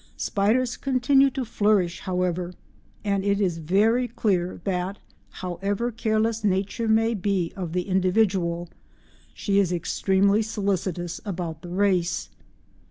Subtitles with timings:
[0.17, 2.55] Spiders continue to flourish, however,
[3.03, 4.97] and it is very clear that
[5.29, 8.67] however careless Nature may be of the individual
[9.35, 12.29] she is extremely solicitous about the race.